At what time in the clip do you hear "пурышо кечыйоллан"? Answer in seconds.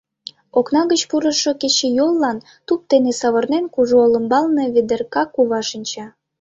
1.09-2.37